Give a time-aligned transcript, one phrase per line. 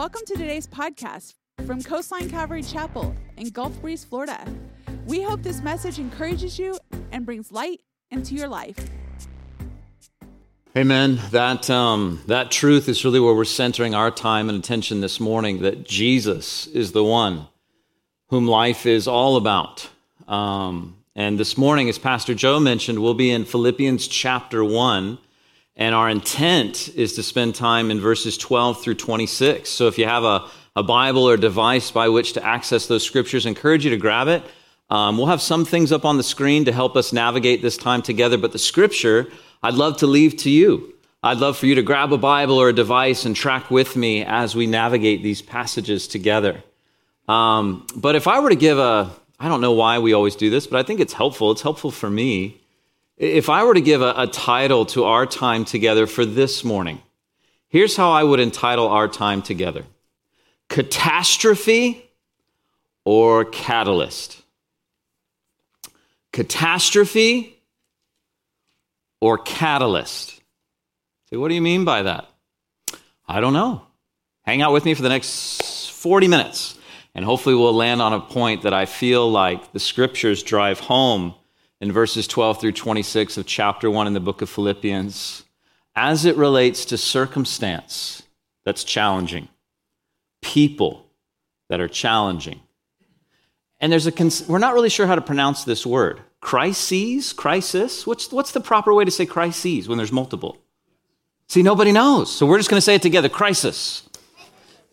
[0.00, 1.34] Welcome to today's podcast
[1.66, 4.42] from Coastline Calvary Chapel in Gulf Breeze, Florida.
[5.04, 6.78] We hope this message encourages you
[7.12, 8.78] and brings light into your life.
[10.74, 11.20] Amen.
[11.32, 15.60] That um, that truth is really where we're centering our time and attention this morning.
[15.60, 17.48] That Jesus is the one
[18.28, 19.90] whom life is all about.
[20.26, 25.18] Um, and this morning, as Pastor Joe mentioned, we'll be in Philippians chapter one,
[25.80, 29.68] and our intent is to spend time in verses 12 through 26.
[29.68, 33.46] So if you have a, a Bible or device by which to access those scriptures,
[33.46, 34.44] I encourage you to grab it.
[34.90, 38.02] Um, we'll have some things up on the screen to help us navigate this time
[38.02, 39.28] together, but the scripture
[39.62, 40.94] I'd love to leave to you.
[41.22, 44.22] I'd love for you to grab a Bible or a device and track with me
[44.22, 46.62] as we navigate these passages together.
[47.26, 50.50] Um, but if I were to give a, I don't know why we always do
[50.50, 51.50] this, but I think it's helpful.
[51.52, 52.59] It's helpful for me.
[53.20, 57.02] If I were to give a, a title to our time together for this morning,
[57.68, 59.84] here's how I would entitle our time together
[60.70, 62.10] Catastrophe
[63.04, 64.40] or Catalyst?
[66.32, 67.58] Catastrophe
[69.20, 70.40] or catalyst.
[71.28, 72.26] Say, what do you mean by that?
[73.28, 73.82] I don't know.
[74.44, 76.78] Hang out with me for the next 40 minutes,
[77.14, 81.34] and hopefully we'll land on a point that I feel like the scriptures drive home
[81.80, 85.44] in verses 12 through 26 of chapter 1 in the book of Philippians
[85.96, 88.22] as it relates to circumstance
[88.64, 89.48] that's challenging,
[90.42, 91.06] people
[91.68, 92.60] that are challenging.
[93.80, 98.06] And there's a, cons- we're not really sure how to pronounce this word crises, crisis.
[98.06, 100.58] What's, what's the proper way to say crises when there's multiple?
[101.48, 102.32] See, nobody knows.
[102.34, 104.08] So we're just going to say it together crisis.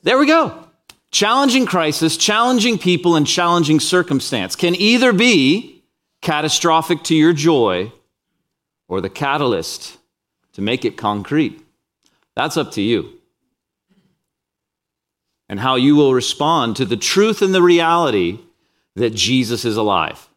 [0.04, 0.64] There we go.
[1.12, 5.77] Challenging crisis, challenging people, and challenging circumstance can either be
[6.22, 7.92] catastrophic to your joy
[8.88, 9.98] or the catalyst
[10.54, 11.62] to make it concrete.
[12.36, 13.14] That's up to you.
[15.50, 18.40] And how you will respond to the truth and the reality
[18.96, 20.28] that Jesus is alive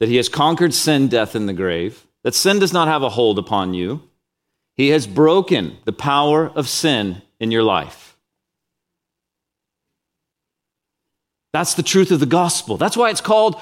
[0.00, 3.08] that he has conquered sin, death, and the grave, that sin does not have a
[3.08, 4.02] hold upon you.
[4.74, 8.16] He has broken the power of sin in your life.
[11.52, 12.76] That's the truth of the gospel.
[12.76, 13.60] That's why it's called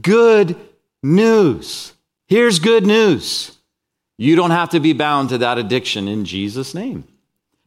[0.00, 0.56] good
[1.02, 1.92] news.
[2.26, 3.58] Here's good news.
[4.18, 7.04] You don't have to be bound to that addiction in Jesus' name.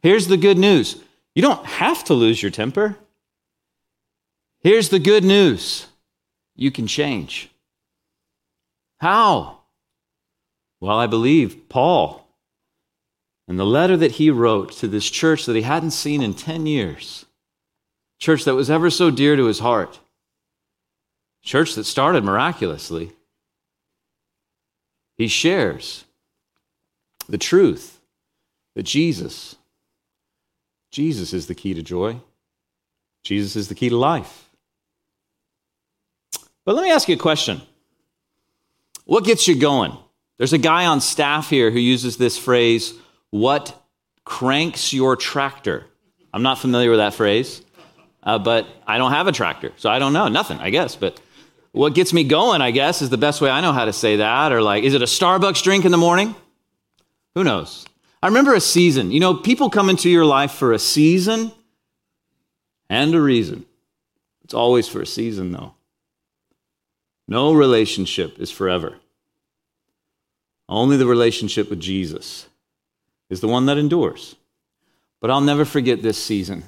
[0.02, 1.02] Here's the good news.
[1.34, 2.98] You don't have to lose your temper.
[4.62, 5.88] Here's the good news.
[6.56, 7.50] You can change.
[9.00, 9.60] How?
[10.80, 12.28] Well, I believe Paul,
[13.48, 16.66] in the letter that he wrote to this church that he hadn't seen in 10
[16.66, 17.26] years,
[18.20, 20.00] church that was ever so dear to his heart,
[21.44, 23.12] church that started miraculously,
[25.18, 26.06] he shares
[27.28, 28.00] the truth
[28.76, 29.56] that Jesus,
[30.92, 32.20] Jesus is the key to joy.
[33.24, 34.50] Jesus is the key to life.
[36.64, 37.62] But let me ask you a question.
[39.06, 39.98] What gets you going?
[40.38, 42.94] There's a guy on staff here who uses this phrase,
[43.30, 43.82] what
[44.26, 45.86] cranks your tractor?
[46.34, 47.62] I'm not familiar with that phrase,
[48.24, 50.28] uh, but I don't have a tractor, so I don't know.
[50.28, 50.96] Nothing, I guess.
[50.96, 51.22] But
[51.76, 54.18] what gets me going, I guess, is the best way I know how to say
[54.18, 54.52] that.
[54.52, 56.36] Or like, is it a Starbucks drink in the morning?
[57.36, 57.86] Who knows?
[58.24, 59.12] I remember a season.
[59.12, 61.52] You know, people come into your life for a season
[62.90, 63.66] and a reason.
[64.44, 65.74] It's always for a season, though.
[67.28, 68.96] No relationship is forever.
[70.70, 72.48] Only the relationship with Jesus
[73.30, 74.36] is the one that endures.
[75.20, 76.64] But I'll never forget this season.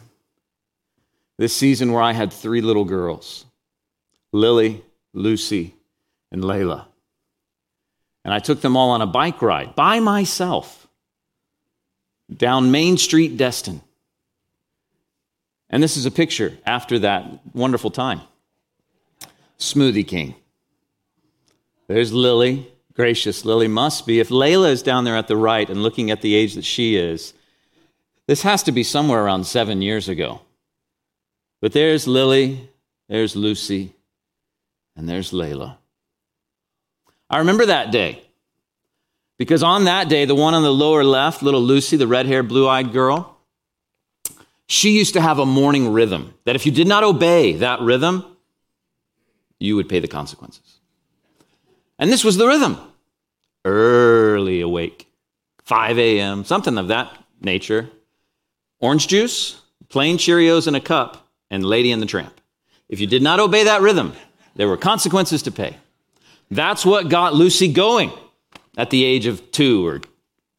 [1.38, 3.46] This season where I had three little girls
[4.34, 4.84] Lily,
[5.18, 5.76] Lucy,
[6.32, 6.86] and Layla.
[8.24, 10.88] And I took them all on a bike ride by myself
[12.36, 13.82] down Main Street, Destin.
[15.70, 18.22] And this is a picture after that wonderful time.
[19.60, 20.36] Smoothie King.
[21.88, 22.72] There's Lily.
[22.94, 24.20] Gracious Lily must be.
[24.20, 26.96] If Layla is down there at the right and looking at the age that she
[26.96, 27.34] is,
[28.28, 30.42] this has to be somewhere around seven years ago.
[31.62, 32.70] But there's Lily,
[33.08, 33.94] there's Lucy,
[34.98, 35.78] and there's Layla.
[37.30, 38.22] I remember that day
[39.38, 42.48] because on that day, the one on the lower left, little Lucy, the red haired,
[42.48, 43.38] blue eyed girl,
[44.68, 48.26] she used to have a morning rhythm that if you did not obey that rhythm,
[49.60, 50.80] you would pay the consequences.
[52.00, 52.78] And this was the rhythm
[53.66, 55.08] early awake,
[55.64, 57.12] 5 a.m., something of that
[57.42, 57.90] nature.
[58.80, 62.40] Orange juice, plain Cheerios in a cup, and Lady and the Tramp.
[62.88, 64.14] If you did not obey that rhythm,
[64.58, 65.78] there were consequences to pay.
[66.52, 68.12] That's what got Lucy going
[68.76, 70.02] at the age of two or,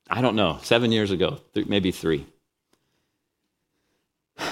[0.09, 2.27] I don't know, seven years ago, maybe three.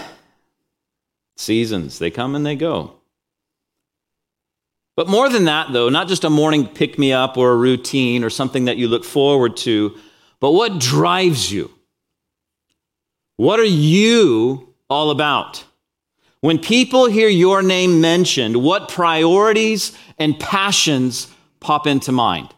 [1.36, 2.94] seasons, they come and they go.
[4.96, 8.24] But more than that, though, not just a morning pick me up or a routine
[8.24, 9.96] or something that you look forward to,
[10.40, 11.70] but what drives you?
[13.36, 15.65] What are you all about?
[16.46, 21.26] When people hear your name mentioned, what priorities and passions
[21.58, 22.54] pop into mind?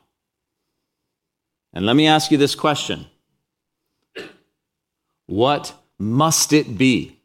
[1.73, 3.07] And let me ask you this question
[5.25, 7.17] What must it be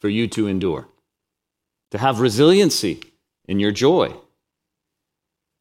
[0.00, 0.86] for you to endure?
[1.90, 3.02] To have resiliency
[3.48, 4.14] in your joy?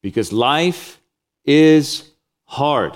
[0.03, 0.99] Because life
[1.43, 2.07] is
[2.45, 2.95] hard.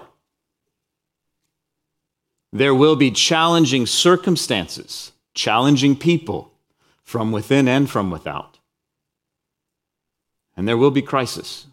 [2.53, 6.51] There will be challenging circumstances, challenging people
[7.03, 8.57] from within and from without.
[10.57, 11.67] And there will be crisis.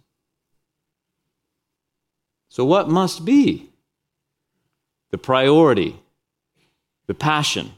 [2.49, 3.71] So, what must be
[5.11, 5.99] the priority,
[7.07, 7.73] the passion,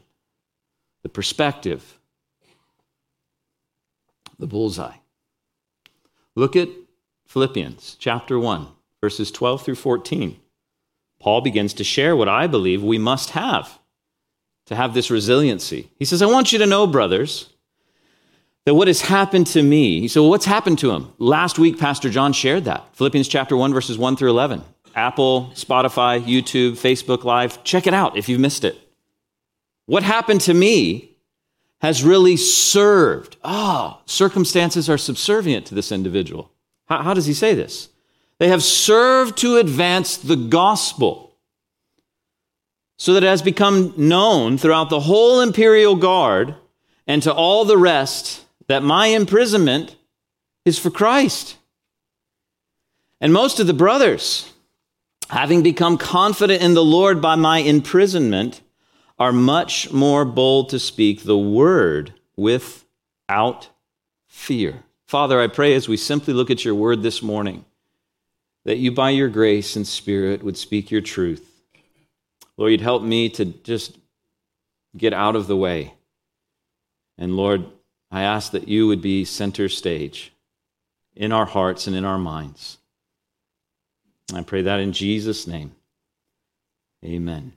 [1.01, 1.97] the perspective,
[4.37, 4.97] the bullseye?
[6.35, 6.69] Look at
[7.25, 8.67] Philippians chapter 1,
[9.01, 10.37] verses 12 through 14.
[11.19, 13.79] Paul begins to share what I believe we must have
[14.67, 15.89] to have this resiliency.
[15.97, 17.49] He says, I want you to know, brothers,
[18.65, 21.11] that what has happened to me, he said, well, what's happened to him?
[21.17, 22.85] Last week, Pastor John shared that.
[22.93, 24.61] Philippians chapter 1, verses 1 through 11.
[24.93, 27.63] Apple, Spotify, YouTube, Facebook Live.
[27.63, 28.77] Check it out if you've missed it.
[29.85, 31.15] What happened to me
[31.79, 33.37] has really served.
[33.43, 36.51] Ah, oh, circumstances are subservient to this individual.
[36.87, 37.89] How, how does he say this?
[38.39, 41.26] They have served to advance the gospel
[42.97, 46.55] so that it has become known throughout the whole imperial guard
[47.05, 49.95] and to all the rest that my imprisonment
[50.65, 51.57] is for Christ.
[53.21, 54.51] And most of the brothers,
[55.29, 58.61] having become confident in the Lord by my imprisonment,
[59.19, 63.69] are much more bold to speak the word without
[64.27, 64.83] fear.
[65.07, 67.65] Father, I pray as we simply look at your word this morning,
[68.65, 71.46] that you, by your grace and spirit, would speak your truth.
[72.57, 73.97] Lord, you'd help me to just
[74.95, 75.93] get out of the way.
[77.17, 77.65] And Lord,
[78.11, 80.31] I ask that you would be center stage
[81.15, 82.77] in our hearts and in our minds.
[84.33, 85.71] I pray that in Jesus' name.
[87.03, 87.53] Amen.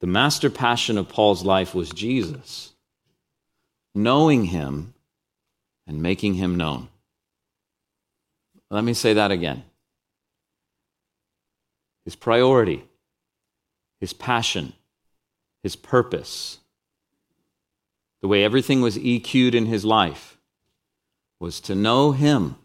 [0.00, 2.72] The master passion of Paul's life was Jesus,
[3.94, 4.94] knowing him
[5.86, 6.88] and making him known.
[8.70, 9.64] Let me say that again.
[12.04, 12.84] His priority,
[14.00, 14.72] his passion,
[15.62, 16.58] his purpose,
[18.20, 20.36] the way everything was EQ'd in his life
[21.40, 22.56] was to know him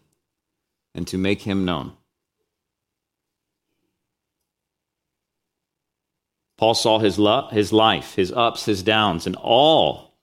[0.94, 1.92] and to make him known.
[6.56, 10.14] Paul saw his, lo- his life, his ups, his downs, and all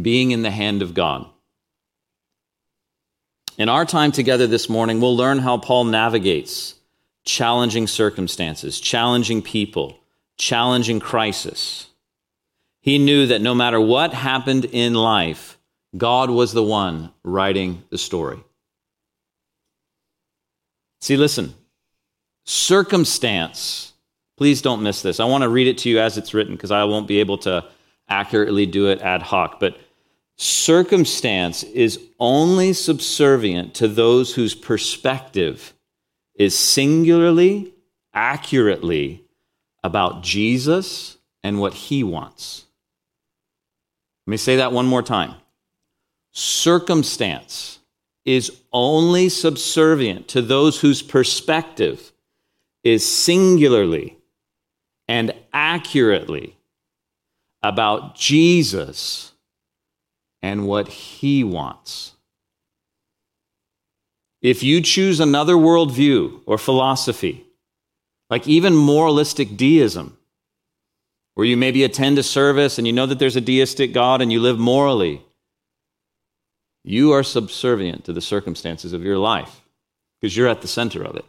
[0.00, 1.26] being in the hand of God.
[3.58, 6.76] In our time together this morning, we'll learn how Paul navigates
[7.24, 9.99] challenging circumstances, challenging people,
[10.40, 11.86] challenging crisis.
[12.80, 15.58] He knew that no matter what happened in life,
[15.96, 18.42] God was the one writing the story.
[21.00, 21.54] See, listen,
[22.44, 23.92] circumstance,
[24.36, 25.20] please don't miss this.
[25.20, 27.38] I want to read it to you as it's written because I won't be able
[27.38, 27.64] to
[28.08, 29.60] accurately do it ad hoc.
[29.60, 29.78] But
[30.42, 35.74] Circumstance is only subservient to those whose perspective
[36.34, 37.74] is singularly,
[38.14, 39.22] accurately
[39.82, 42.66] about Jesus and what he wants.
[44.26, 45.34] Let me say that one more time.
[46.32, 47.80] Circumstance
[48.24, 52.12] is only subservient to those whose perspective
[52.84, 54.16] is singularly
[55.08, 56.56] and accurately
[57.62, 59.32] about Jesus
[60.42, 62.12] and what He wants.
[64.40, 67.44] If you choose another worldview or philosophy,
[68.30, 70.16] like even moralistic deism,
[71.34, 74.32] where you maybe attend a service and you know that there's a deistic God and
[74.32, 75.22] you live morally,
[76.84, 79.60] you are subservient to the circumstances of your life
[80.20, 81.24] because you're at the center of it.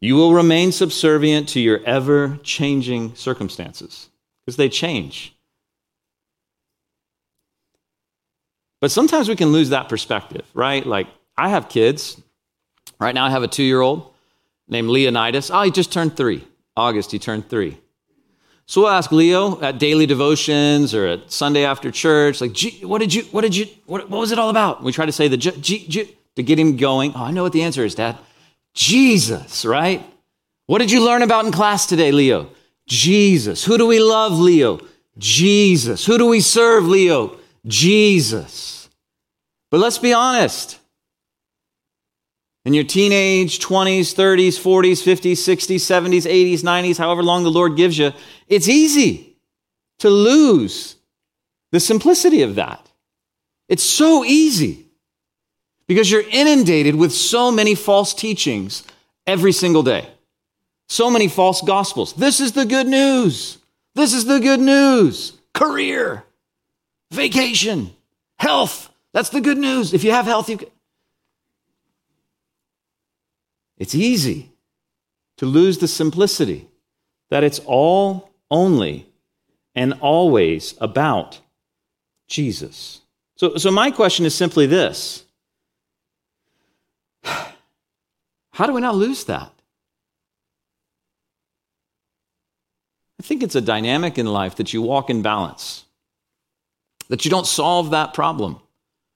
[0.00, 4.08] You will remain subservient to your ever changing circumstances
[4.44, 5.34] because they change.
[8.80, 10.86] But sometimes we can lose that perspective, right?
[10.86, 12.20] Like, I have kids.
[13.00, 14.12] Right now, I have a two year old
[14.68, 15.50] named Leonidas.
[15.50, 16.46] Oh, he just turned three.
[16.76, 17.78] August, he turned three.
[18.66, 23.14] So we'll ask Leo at daily devotions or at Sunday after church, like, what did
[23.14, 24.82] you, what did you, what, what was it all about?
[24.82, 27.12] We try to say the G, G, G, to get him going.
[27.14, 28.18] Oh, I know what the answer is, Dad.
[28.74, 30.04] Jesus, right?
[30.66, 32.50] What did you learn about in class today, Leo?
[32.86, 33.64] Jesus.
[33.64, 34.80] Who do we love, Leo?
[35.16, 36.04] Jesus.
[36.04, 37.38] Who do we serve, Leo?
[37.66, 38.90] Jesus.
[39.70, 40.77] But let's be honest.
[42.68, 47.78] In your teenage 20s, 30s, 40s, 50s, 60s, 70s, 80s, 90s, however long the Lord
[47.78, 48.12] gives you,
[48.46, 49.38] it's easy
[50.00, 50.96] to lose
[51.72, 52.86] the simplicity of that.
[53.70, 54.84] It's so easy
[55.86, 58.82] because you're inundated with so many false teachings
[59.26, 60.06] every single day.
[60.90, 62.12] So many false gospels.
[62.12, 63.56] This is the good news.
[63.94, 65.32] This is the good news.
[65.54, 66.22] Career,
[67.12, 67.94] vacation,
[68.38, 68.90] health.
[69.14, 69.94] That's the good news.
[69.94, 70.68] If you have health, you can.
[73.78, 74.52] It's easy
[75.36, 76.68] to lose the simplicity
[77.30, 79.06] that it's all only
[79.74, 81.40] and always about
[82.26, 83.00] Jesus.
[83.36, 85.24] So, so my question is simply this
[87.24, 89.52] How do we not lose that?
[93.20, 95.84] I think it's a dynamic in life that you walk in balance,
[97.08, 98.60] that you don't solve that problem,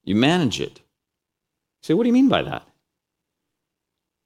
[0.04, 0.80] you manage it.
[1.82, 2.64] Say, what do you mean by that?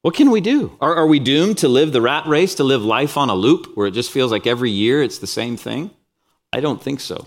[0.07, 0.71] What can we do?
[0.81, 3.77] Are, are we doomed to live the rat race, to live life on a loop
[3.77, 5.91] where it just feels like every year it's the same thing?
[6.53, 7.27] I don't think so.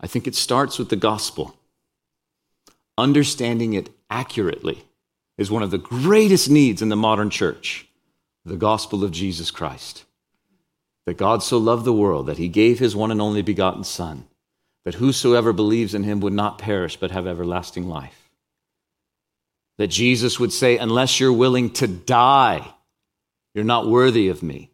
[0.00, 1.56] I think it starts with the gospel.
[2.96, 4.84] Understanding it accurately
[5.36, 7.88] is one of the greatest needs in the modern church
[8.44, 10.04] the gospel of Jesus Christ.
[11.06, 14.28] That God so loved the world that he gave his one and only begotten Son,
[14.84, 18.23] that whosoever believes in him would not perish but have everlasting life.
[19.78, 22.66] That Jesus would say, Unless you're willing to die,
[23.54, 24.70] you're not worthy of me.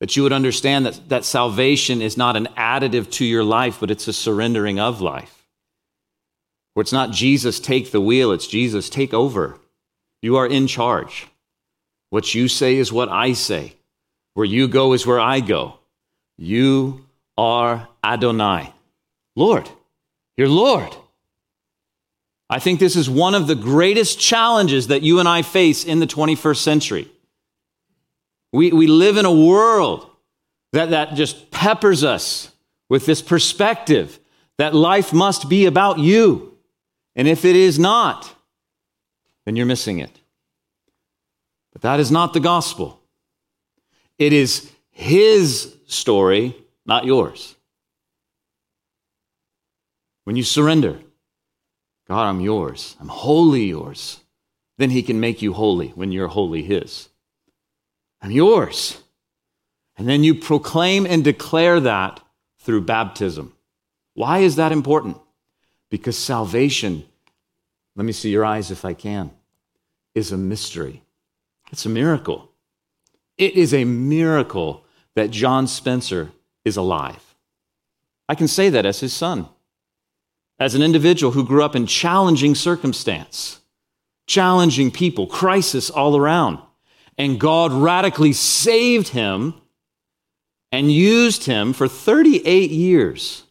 [0.00, 3.90] That you would understand that, that salvation is not an additive to your life, but
[3.90, 5.46] it's a surrendering of life.
[6.74, 9.58] Where it's not Jesus take the wheel, it's Jesus take over.
[10.22, 11.26] You are in charge.
[12.10, 13.74] What you say is what I say.
[14.34, 15.78] Where you go is where I go.
[16.36, 17.04] You
[17.36, 18.72] are Adonai.
[19.34, 19.68] Lord.
[20.36, 20.94] You're Lord.
[22.50, 26.00] I think this is one of the greatest challenges that you and I face in
[26.00, 27.08] the 21st century.
[28.52, 30.10] We, we live in a world
[30.72, 32.50] that, that just peppers us
[32.88, 34.18] with this perspective
[34.56, 36.56] that life must be about you.
[37.14, 38.34] And if it is not,
[39.44, 40.20] then you're missing it.
[41.72, 43.00] But that is not the gospel.
[44.18, 47.54] It is his story, not yours.
[50.24, 50.98] When you surrender,
[52.08, 54.20] God, I'm yours, I'm wholly yours,
[54.78, 57.08] then he can make you holy when you're wholly his.
[58.22, 59.02] I'm yours.
[59.96, 62.20] And then you proclaim and declare that
[62.58, 63.52] through baptism.
[64.14, 65.18] Why is that important?
[65.90, 67.04] Because salvation,
[67.96, 69.30] let me see your eyes if I can,
[70.14, 71.02] is a mystery.
[71.70, 72.50] It's a miracle.
[73.36, 74.84] It is a miracle
[75.14, 76.30] that John Spencer
[76.64, 77.34] is alive.
[78.28, 79.48] I can say that as his son,
[80.58, 83.60] as an individual who grew up in challenging circumstance,
[84.26, 86.58] challenging people, crisis all around
[87.18, 89.54] and God radically saved him
[90.70, 93.42] and used him for 38 years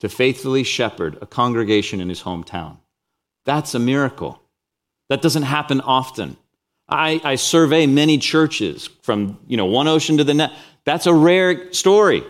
[0.00, 2.78] to faithfully shepherd a congregation in his hometown.
[3.44, 4.40] That's a miracle.
[5.08, 6.36] That doesn't happen often.
[6.88, 10.54] I, I, survey many churches from you know one ocean to the next.
[10.84, 12.22] That's a rare story.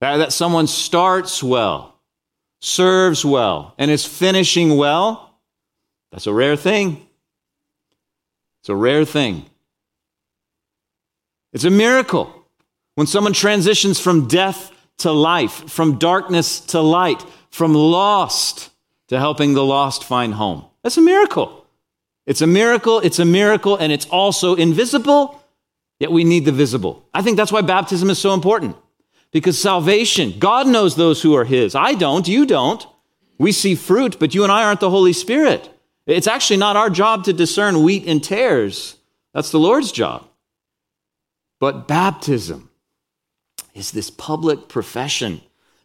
[0.00, 1.97] That, that someone starts well,
[2.60, 5.38] serves well, and is finishing well.
[6.10, 7.06] That's a rare thing.
[8.60, 9.46] It's a rare thing.
[11.52, 12.34] It's a miracle
[12.94, 18.70] when someone transitions from death to life, from darkness to light, from lost
[19.08, 20.64] to helping the lost find home.
[20.82, 21.66] That's a miracle.
[22.26, 25.42] It's a miracle, it's a miracle, and it's also invisible,
[25.98, 27.06] yet we need the visible.
[27.14, 28.76] I think that's why baptism is so important.
[29.32, 31.74] Because salvation, God knows those who are His.
[31.74, 32.86] I don't, you don't.
[33.38, 35.70] We see fruit, but you and I aren't the Holy Spirit.
[36.06, 38.96] It's actually not our job to discern wheat and tares.
[39.34, 40.26] That's the Lord's job.
[41.60, 42.70] But baptism
[43.74, 45.40] is this public profession,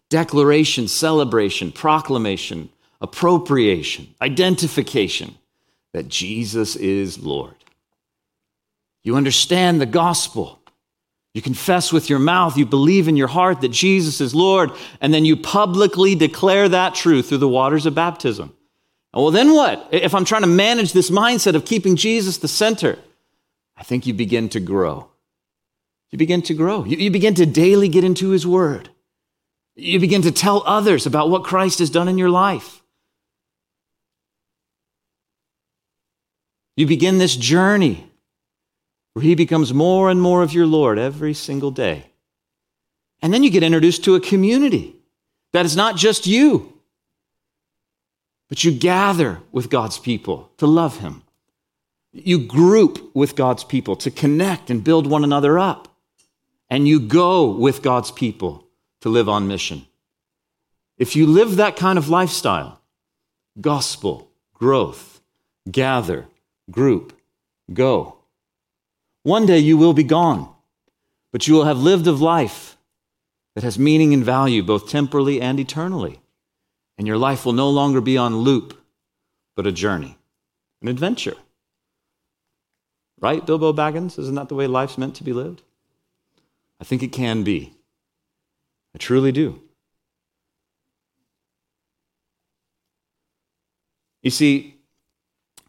[0.09, 2.69] declaration, celebration, proclamation,
[3.01, 5.35] appropriation, identification
[5.91, 7.55] that Jesus is Lord.
[9.03, 10.59] You understand the gospel.
[11.33, 14.71] You confess with your mouth, you believe in your heart that Jesus is Lord,
[15.01, 18.55] and then you publicly declare that truth through the waters of baptism.
[19.13, 19.89] Well, then what?
[19.91, 22.99] If I'm trying to manage this mindset of keeping Jesus the center,
[23.75, 25.09] I think you begin to grow.
[26.11, 26.83] You begin to grow.
[26.85, 28.89] You, you begin to daily get into His Word.
[29.75, 32.83] You begin to tell others about what Christ has done in your life.
[36.75, 38.07] You begin this journey
[39.13, 42.05] where He becomes more and more of your Lord every single day.
[43.21, 44.95] And then you get introduced to a community
[45.53, 46.73] that is not just you,
[48.49, 51.23] but you gather with God's people to love Him.
[52.11, 55.87] You group with God's people to connect and build one another up.
[56.69, 58.67] And you go with God's people
[59.01, 59.85] to live on mission.
[60.97, 62.79] If you live that kind of lifestyle,
[63.59, 65.21] gospel, growth,
[65.69, 66.27] gather,
[66.69, 67.13] group,
[67.73, 68.17] go.
[69.23, 70.53] One day you will be gone,
[71.31, 72.77] but you will have lived a life
[73.55, 76.19] that has meaning and value both temporally and eternally.
[76.97, 78.77] And your life will no longer be on loop,
[79.55, 80.17] but a journey,
[80.81, 81.35] an adventure.
[83.19, 84.19] Right, Bilbo Baggins?
[84.19, 85.61] Isn't that the way life's meant to be lived?
[86.81, 87.73] I think it can be.
[88.93, 89.61] I truly do.
[94.21, 94.75] You see,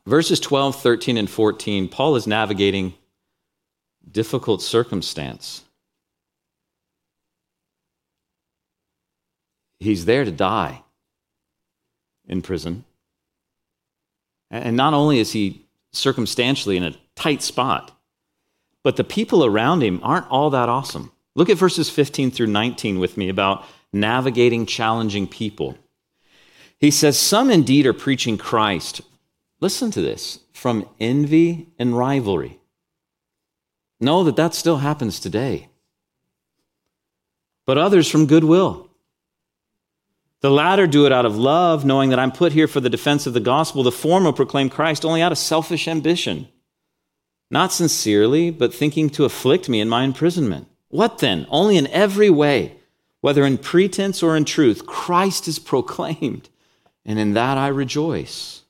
[0.06, 2.94] verses 12, 13, and 14, Paul is navigating
[4.10, 5.64] difficult circumstance.
[9.80, 10.82] He's there to die
[12.26, 12.84] in prison.
[14.50, 17.90] And not only is he circumstantially in a tight spot.
[18.82, 21.10] But the people around him aren't all that awesome.
[21.34, 25.78] Look at verses 15 through 19 with me about navigating challenging people.
[26.78, 29.00] He says, Some indeed are preaching Christ.
[29.60, 32.58] Listen to this from envy and rivalry.
[34.04, 35.68] Know that that still happens today.
[37.66, 38.90] But others from goodwill.
[40.42, 43.26] The latter do it out of love, knowing that I'm put here for the defense
[43.26, 43.82] of the gospel.
[43.82, 46.48] The former proclaim Christ only out of selfish ambition
[47.54, 50.66] not sincerely, but thinking to afflict me in my imprisonment.
[50.88, 51.46] What then?
[51.48, 52.76] Only in every way,
[53.20, 56.48] whether in pretense or in truth, Christ is proclaimed,
[57.06, 58.62] and in that I rejoice.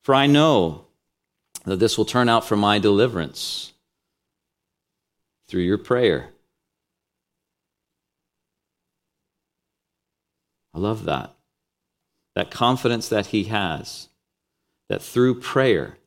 [0.00, 0.86] For I know
[1.66, 3.73] that this will turn out for my deliverance
[5.48, 6.30] through your prayer.
[10.74, 11.34] I love that.
[12.34, 14.08] That confidence that he has,
[14.88, 15.98] that through prayer,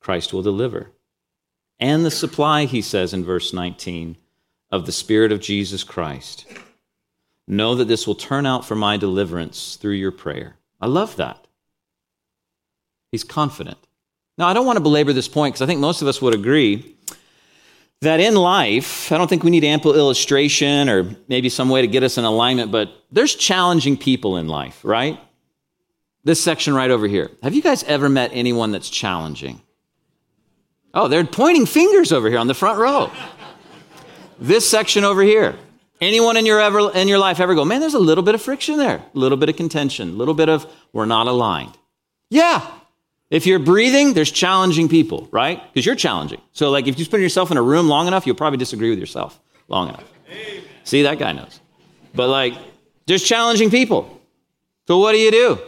[0.00, 0.90] Christ will deliver.
[1.78, 4.16] And the supply, he says in verse 19,
[4.70, 6.46] of the Spirit of Jesus Christ.
[7.46, 10.56] Know that this will turn out for my deliverance through your prayer.
[10.80, 11.46] I love that.
[13.10, 13.78] He's confident.
[14.38, 16.34] Now, I don't want to belabor this point because I think most of us would
[16.34, 16.96] agree
[18.02, 21.86] that in life, I don't think we need ample illustration or maybe some way to
[21.86, 25.20] get us in alignment, but there's challenging people in life, right?
[26.24, 27.30] This section right over here.
[27.42, 29.60] Have you guys ever met anyone that's challenging?
[30.94, 33.10] Oh, they're pointing fingers over here on the front row.
[34.38, 35.56] this section over here.
[36.00, 38.40] Anyone in your ever in your life ever go, man, there's a little bit of
[38.40, 41.76] friction there, a little bit of contention, a little bit of we're not aligned.
[42.30, 42.66] Yeah.
[43.30, 45.62] If you're breathing, there's challenging people, right?
[45.72, 46.40] Because you're challenging.
[46.52, 48.98] So, like, if you put yourself in a room long enough, you'll probably disagree with
[48.98, 50.04] yourself long enough.
[50.28, 50.64] Amen.
[50.84, 51.60] See, that guy knows.
[52.14, 52.54] But, like,
[53.06, 54.20] there's challenging people.
[54.88, 55.58] So, what do you do?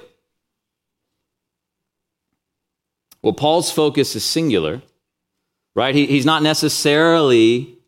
[3.23, 4.83] Well, Paul's focus is singular
[5.75, 5.95] right?
[5.95, 7.79] He, he's not necessarily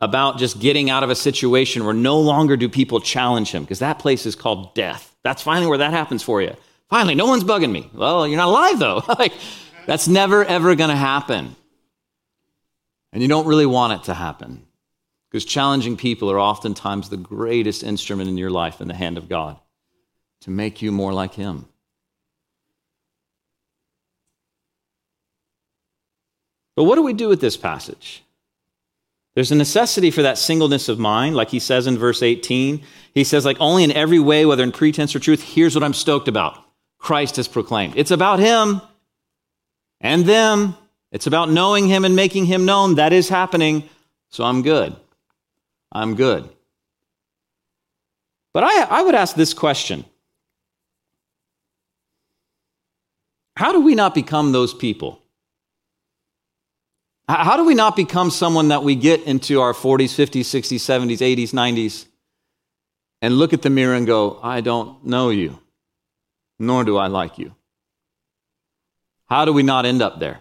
[0.00, 3.78] about just getting out of a situation where no longer do people challenge him, because
[3.78, 5.14] that place is called death.
[5.22, 6.54] That's finally where that happens for you.
[6.92, 7.88] Finally, no one's bugging me.
[7.94, 9.02] Well, you're not alive though.
[9.18, 9.32] like,
[9.86, 11.56] that's never ever going to happen.
[13.14, 14.66] And you don't really want it to happen
[15.30, 19.26] because challenging people are oftentimes the greatest instrument in your life in the hand of
[19.26, 19.58] God
[20.42, 21.64] to make you more like Him.
[26.76, 28.22] But what do we do with this passage?
[29.34, 32.82] There's a necessity for that singleness of mind, like he says in verse 18.
[33.14, 35.94] He says, like, only in every way, whether in pretense or truth, here's what I'm
[35.94, 36.62] stoked about.
[37.02, 37.94] Christ has proclaimed.
[37.96, 38.80] It's about him
[40.00, 40.74] and them.
[41.10, 42.94] It's about knowing him and making him known.
[42.94, 43.86] That is happening.
[44.30, 44.96] So I'm good.
[45.90, 46.48] I'm good.
[48.54, 50.06] But I, I would ask this question
[53.56, 55.22] How do we not become those people
[57.28, 61.18] how do we not become someone that we get into our 40s, 50s, 60s, 70s,
[61.18, 62.06] 80s, 90s
[63.22, 65.58] and look at the mirror and go, I don't know you,
[66.62, 67.54] nor do I like you?
[69.26, 70.40] How do we not end up there?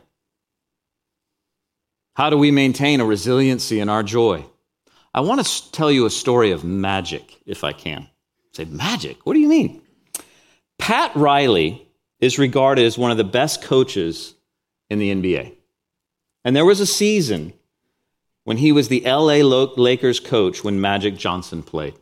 [2.14, 4.46] How do we maintain a resiliency in our joy?
[5.14, 8.08] I want to tell you a story of magic, if I can.
[8.54, 9.26] Say, magic?
[9.26, 9.82] What do you mean?
[10.78, 11.88] Pat Riley
[12.20, 14.36] is regarded as one of the best coaches
[14.90, 15.56] in the NBA.
[16.46, 17.54] And there was a season
[18.44, 19.38] when he was the LA
[19.76, 21.96] Lakers coach when Magic Johnson played.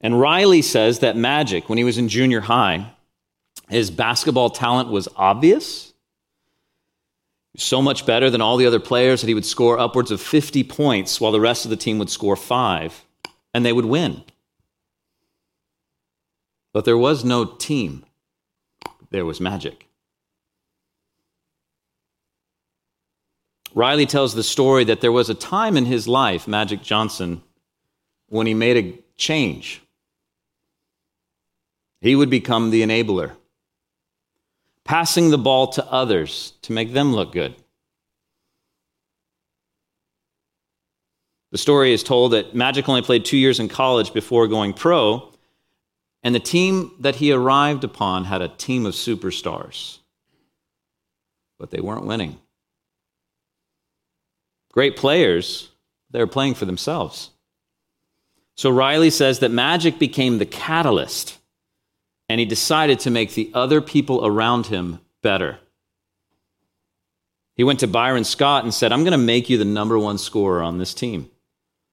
[0.00, 2.92] And Riley says that Magic, when he was in junior high,
[3.68, 5.92] his basketball talent was obvious.
[7.56, 10.64] So much better than all the other players that he would score upwards of 50
[10.64, 13.04] points while the rest of the team would score five,
[13.52, 14.22] and they would win.
[16.72, 18.04] But there was no team,
[19.10, 19.88] there was magic.
[23.74, 27.42] Riley tells the story that there was a time in his life, Magic Johnson,
[28.28, 29.80] when he made a change.
[32.00, 33.32] He would become the enabler,
[34.84, 37.54] passing the ball to others to make them look good.
[41.52, 45.32] The story is told that Magic only played two years in college before going pro,
[46.22, 49.98] and the team that he arrived upon had a team of superstars,
[51.58, 52.38] but they weren't winning.
[54.72, 55.70] Great players,
[56.10, 57.30] they were playing for themselves.
[58.56, 61.39] So Riley says that magic became the catalyst,
[62.30, 65.58] and he decided to make the other people around him better.
[67.56, 70.16] He went to Byron Scott and said, I'm going to make you the number one
[70.16, 71.28] scorer on this team.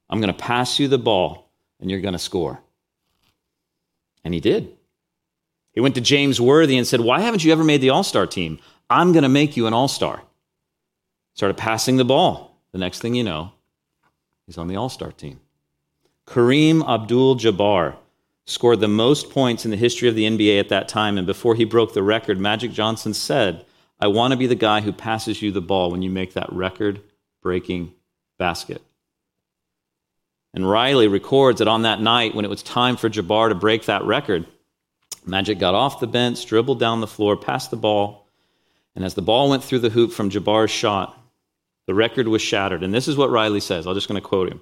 [0.07, 2.61] I'm going to pass you the ball, and you're going to score.
[4.23, 4.77] And he did.
[5.73, 8.27] He went to James Worthy and said, Why haven't you ever made the All Star
[8.27, 8.59] team?
[8.91, 10.21] I'm going to make you an All Star.
[11.33, 12.61] Started passing the ball.
[12.73, 13.53] The next thing you know,
[14.45, 15.39] he's on the All Star team.
[16.27, 17.95] Kareem Abdul Jabbar
[18.47, 21.53] scored the most points in the history of the NBA at that time, and before
[21.53, 23.65] he broke the record, Magic Johnson said,
[23.99, 26.51] I want to be the guy who passes you the ball when you make that
[26.51, 27.01] record
[27.41, 27.93] breaking
[28.39, 28.81] basket.
[30.53, 33.85] And Riley records that on that night, when it was time for Jabbar to break
[33.85, 34.47] that record,
[35.25, 38.27] Magic got off the bench, dribbled down the floor, passed the ball,
[38.95, 41.21] and as the ball went through the hoop from Jabbar's shot,
[41.85, 42.81] the record was shattered.
[42.81, 43.85] And this is what Riley says.
[43.85, 44.61] I'm just going to quote him.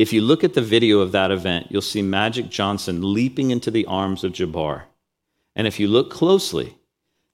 [0.00, 3.70] If you look at the video of that event, you'll see Magic Johnson leaping into
[3.70, 4.84] the arms of Jabbar.
[5.54, 6.74] And if you look closely,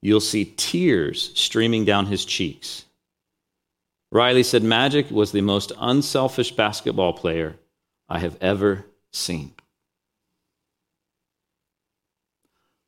[0.02, 2.86] you'll see tears streaming down his cheeks.
[4.10, 7.54] Riley said Magic was the most unselfish basketball player
[8.08, 9.52] I have ever seen.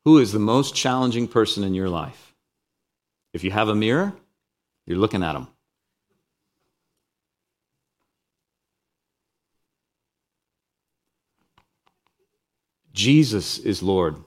[0.03, 2.35] Who is the most challenging person in your life?
[3.33, 4.11] If you have a mirror,
[4.85, 5.47] you're looking at him.
[12.99, 14.17] Jesus is Lord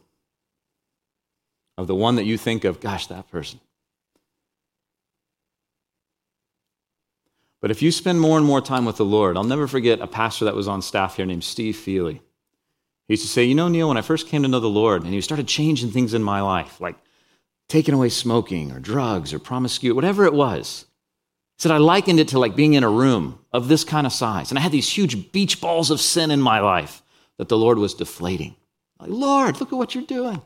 [1.77, 3.61] of the one that you think of, gosh, that person.
[7.61, 10.07] But if you spend more and more time with the Lord, I'll never forget a
[10.07, 12.23] pastor that was on staff here named Steve Feely.
[13.09, 15.05] He used to say, You know, Neil, when I first came to know the Lord,
[15.05, 16.97] and he started changing things in my life, like
[17.69, 20.87] taking away smoking or drugs or promiscuity, whatever it was,
[21.59, 24.15] he said, I likened it to like being in a room of this kind of
[24.15, 24.51] size.
[24.51, 27.03] And I had these huge beach balls of sin in my life
[27.37, 28.57] that the Lord was deflating.
[29.03, 30.41] Like, Lord, look at what you're doing.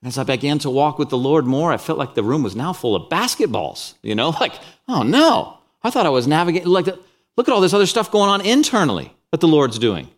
[0.00, 2.44] And as I began to walk with the Lord more, I felt like the room
[2.44, 3.94] was now full of basketballs.
[4.00, 4.52] You know, like,
[4.86, 8.30] oh no, I thought I was navigating, like, look at all this other stuff going
[8.30, 10.08] on internally that the Lord's doing.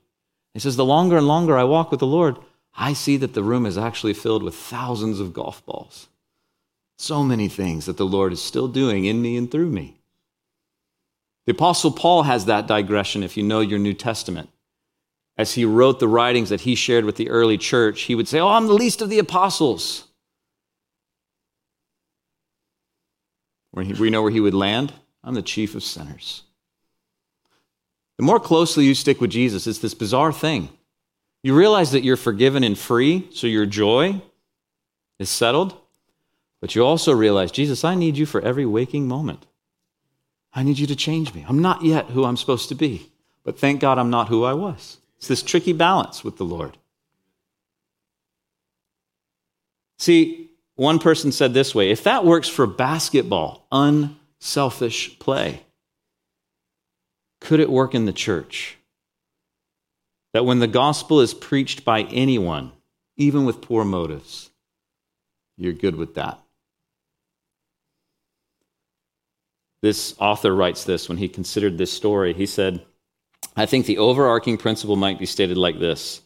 [0.53, 2.37] He says, the longer and longer I walk with the Lord,
[2.77, 6.09] I see that the room is actually filled with thousands of golf balls.
[6.99, 9.97] So many things that the Lord is still doing in me and through me.
[11.47, 14.51] The Apostle Paul has that digression if you know your New Testament
[15.39, 18.41] as he wrote the writings that he shared with the early church, he would say,
[18.41, 20.05] Oh, I'm the least of the apostles.
[23.73, 24.95] We know where he would land.
[25.23, 26.43] I'm the chief of sinners.
[28.17, 30.71] The more closely you stick with Jesus, it's this bizarre thing.
[31.43, 34.23] You realize that you're forgiven and free, so your joy
[35.19, 35.77] is settled.
[36.63, 39.47] But you also realize, Jesus, I need you for every waking moment.
[40.55, 41.45] I need you to change me.
[41.47, 43.13] I'm not yet who I'm supposed to be,
[43.45, 44.97] but thank God I'm not who I was.
[45.27, 46.79] It's this tricky balance with the Lord.
[49.99, 55.63] See, one person said this way if that works for basketball, unselfish play,
[57.41, 58.79] could it work in the church?
[60.33, 62.71] That when the gospel is preached by anyone,
[63.17, 64.51] even with poor motives,
[65.57, 66.39] you're good with that.
[69.83, 72.33] This author writes this when he considered this story.
[72.33, 72.87] He said,
[73.57, 76.21] I think the overarching principle might be stated like this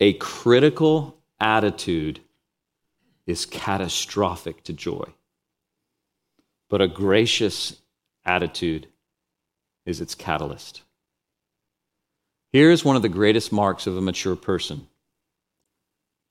[0.00, 2.20] A critical attitude
[3.26, 5.04] is catastrophic to joy,
[6.68, 7.76] but a gracious
[8.24, 8.88] attitude
[9.84, 10.82] is its catalyst.
[12.52, 14.88] Here is one of the greatest marks of a mature person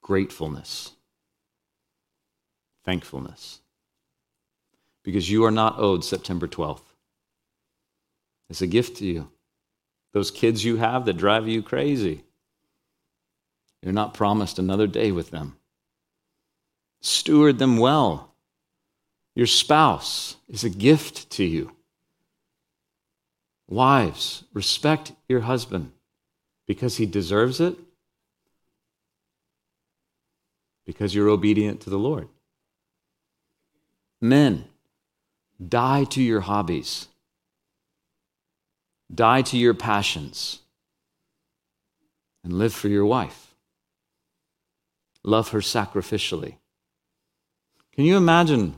[0.02, 0.92] gratefulness,
[2.84, 3.60] thankfulness,
[5.04, 6.84] because you are not owed September 12th.
[8.50, 9.32] It's a gift to you.
[10.16, 12.24] Those kids you have that drive you crazy,
[13.82, 15.58] you're not promised another day with them.
[17.02, 18.34] Steward them well.
[19.36, 21.76] Your spouse is a gift to you.
[23.68, 25.92] Wives, respect your husband
[26.66, 27.76] because he deserves it,
[30.86, 32.30] because you're obedient to the Lord.
[34.22, 34.64] Men,
[35.68, 37.10] die to your hobbies,
[39.14, 40.62] die to your passions,
[42.44, 43.56] and live for your wife.
[45.24, 46.56] Love her sacrificially.
[47.94, 48.76] Can you imagine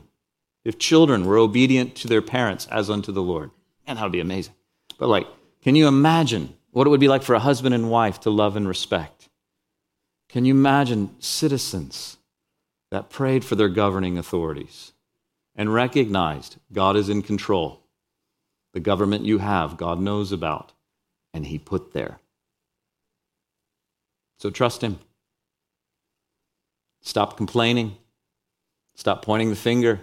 [0.64, 3.50] if children were obedient to their parents as unto the Lord?
[3.86, 4.54] Man, that would be amazing.
[4.98, 5.26] But, like,
[5.62, 8.56] can you imagine what it would be like for a husband and wife to love
[8.56, 9.28] and respect?
[10.28, 12.18] Can you imagine citizens
[12.90, 14.92] that prayed for their governing authorities
[15.54, 17.82] and recognized God is in control?
[18.74, 20.72] The government you have, God knows about,
[21.32, 22.18] and He put there.
[24.38, 24.98] So trust Him.
[27.00, 27.96] Stop complaining.
[28.94, 30.00] Stop pointing the finger.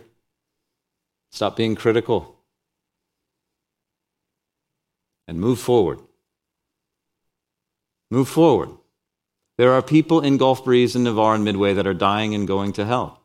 [1.32, 2.38] Stop being critical.
[5.28, 6.00] And move forward.
[8.10, 8.70] Move forward.
[9.58, 12.74] There are people in Gulf Breeze and Navarre and Midway that are dying and going
[12.74, 13.25] to hell.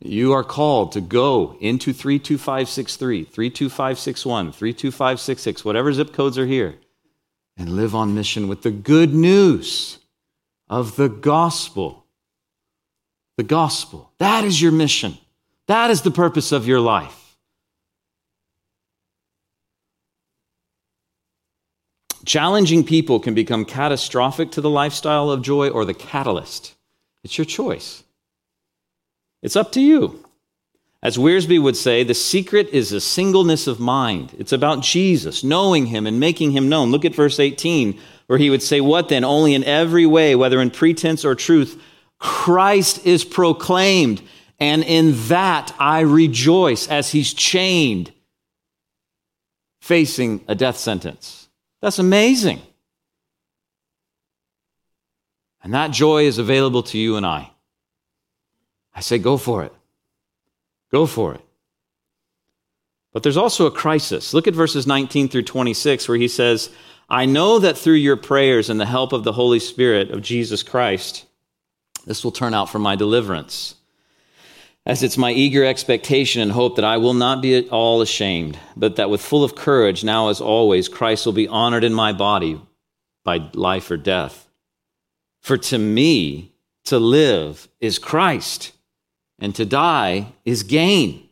[0.00, 6.76] You are called to go into 32563, 32561, 32566, whatever zip codes are here,
[7.56, 9.98] and live on mission with the good news
[10.68, 12.04] of the gospel.
[13.36, 14.12] The gospel.
[14.18, 15.18] That is your mission.
[15.66, 17.36] That is the purpose of your life.
[22.24, 26.74] Challenging people can become catastrophic to the lifestyle of joy or the catalyst.
[27.24, 28.04] It's your choice.
[29.42, 30.24] It's up to you.
[31.00, 34.34] As Wiersbe would say, the secret is a singleness of mind.
[34.36, 36.90] It's about Jesus, knowing him and making him known.
[36.90, 39.22] Look at verse 18, where he would say, What then?
[39.22, 41.80] Only in every way, whether in pretense or truth,
[42.18, 44.22] Christ is proclaimed,
[44.58, 48.12] and in that I rejoice as he's chained,
[49.80, 51.48] facing a death sentence.
[51.80, 52.60] That's amazing.
[55.62, 57.52] And that joy is available to you and I.
[58.98, 59.72] I say, go for it.
[60.90, 61.40] Go for it.
[63.12, 64.34] But there's also a crisis.
[64.34, 66.68] Look at verses 19 through 26, where he says,
[67.08, 70.64] I know that through your prayers and the help of the Holy Spirit of Jesus
[70.64, 71.26] Christ,
[72.06, 73.76] this will turn out for my deliverance
[74.84, 78.58] as it's my eager expectation and hope that I will not be at all ashamed,
[78.76, 82.12] but that with full of courage, now as always, Christ will be honored in my
[82.12, 82.60] body
[83.22, 84.48] by life or death.
[85.40, 86.50] For to me,
[86.86, 88.72] to live is Christ,
[89.38, 91.28] and to die is gain.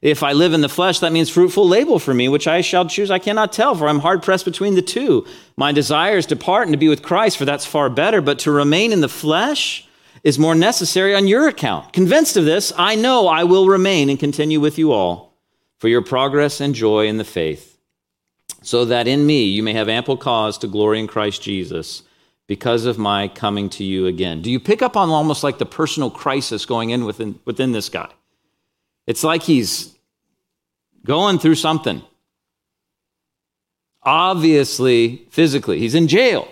[0.00, 2.86] If I live in the flesh, that means fruitful labor for me, which I shall
[2.86, 3.10] choose.
[3.10, 5.26] I cannot tell, for I'm hard pressed between the two.
[5.56, 8.38] My desire is to depart and to be with Christ, for that's far better, but
[8.40, 9.88] to remain in the flesh,
[10.24, 11.92] is more necessary on your account.
[11.92, 15.34] Convinced of this, I know I will remain and continue with you all
[15.78, 17.78] for your progress and joy in the faith,
[18.62, 22.02] so that in me you may have ample cause to glory in Christ Jesus
[22.48, 24.42] because of my coming to you again.
[24.42, 27.88] Do you pick up on almost like the personal crisis going in within, within this
[27.88, 28.10] guy?
[29.06, 29.94] It's like he's
[31.04, 32.02] going through something.
[34.02, 36.48] Obviously, physically, he's in jail.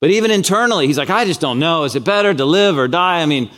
[0.00, 1.84] But even internally, he's like, I just don't know.
[1.84, 3.22] Is it better to live or die?
[3.22, 3.50] I mean,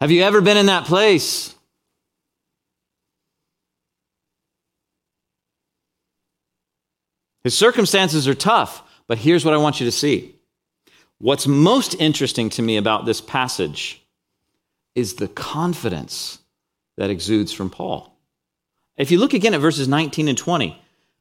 [0.00, 1.54] have you ever been in that place?
[7.42, 10.31] His circumstances are tough, but here's what I want you to see.
[11.22, 14.02] What's most interesting to me about this passage
[14.96, 16.40] is the confidence
[16.96, 18.12] that exudes from Paul.
[18.96, 20.76] If you look again at verses 19 and 20,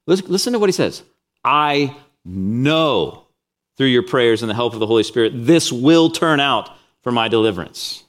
[0.08, 1.04] listen to what he says
[1.46, 3.28] I know
[3.78, 6.72] through your prayers and the help of the Holy Spirit, this will turn out
[7.04, 8.04] for my deliverance.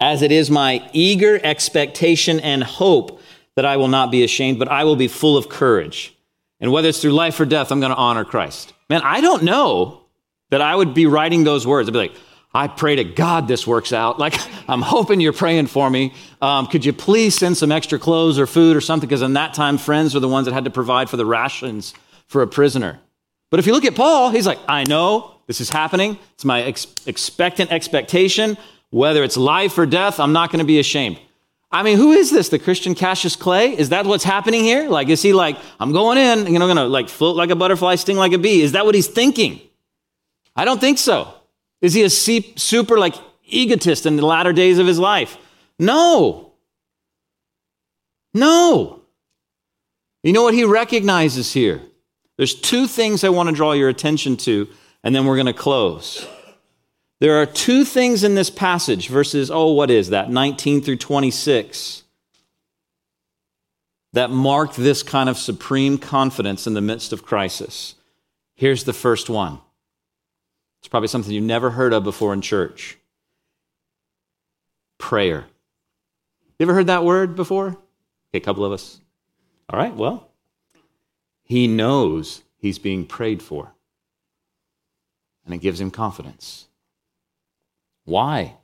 [0.00, 3.20] As it is my eager expectation and hope
[3.54, 6.16] that I will not be ashamed, but I will be full of courage.
[6.58, 8.72] And whether it's through life or death, I'm going to honor Christ.
[8.90, 10.01] Man, I don't know
[10.52, 11.88] that I would be writing those words.
[11.88, 12.14] I'd be like,
[12.52, 14.18] I pray to God this works out.
[14.18, 14.34] Like,
[14.68, 16.12] I'm hoping you're praying for me.
[16.42, 19.08] Um, could you please send some extra clothes or food or something?
[19.08, 21.94] Because in that time, friends were the ones that had to provide for the rations
[22.26, 23.00] for a prisoner.
[23.48, 26.18] But if you look at Paul, he's like, I know this is happening.
[26.34, 28.58] It's my ex- expectant expectation.
[28.90, 31.18] Whether it's life or death, I'm not going to be ashamed.
[31.70, 32.50] I mean, who is this?
[32.50, 33.74] The Christian Cassius Clay?
[33.74, 34.90] Is that what's happening here?
[34.90, 37.56] Like, is he like, I'm going in, you know, going to like float like a
[37.56, 38.60] butterfly, sting like a bee?
[38.60, 39.62] Is that what he's thinking?
[40.54, 41.34] I don't think so.
[41.80, 45.36] Is he a super like egotist in the latter days of his life?
[45.78, 46.52] No.
[48.34, 49.00] No.
[50.22, 51.82] You know what he recognizes here?
[52.36, 54.68] There's two things I want to draw your attention to,
[55.02, 56.26] and then we're going to close.
[57.20, 62.02] There are two things in this passage, verses, oh, what is that, 19 through 26,
[64.12, 67.94] that mark this kind of supreme confidence in the midst of crisis.
[68.54, 69.60] Here's the first one.
[70.82, 72.98] It's probably something you've never heard of before in church
[74.98, 75.46] prayer.
[76.58, 77.68] You ever heard that word before?
[77.68, 79.00] Okay, a couple of us.
[79.70, 80.28] All right, well,
[81.44, 83.72] he knows he's being prayed for,
[85.44, 86.66] and it gives him confidence.
[88.04, 88.54] Why?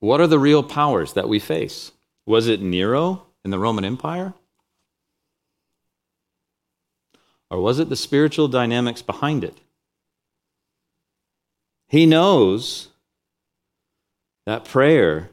[0.00, 1.92] What are the real powers that we face?
[2.26, 4.34] Was it Nero in the Roman Empire?
[7.50, 9.56] Or was it the spiritual dynamics behind it?
[11.88, 12.88] He knows
[14.46, 15.30] that prayer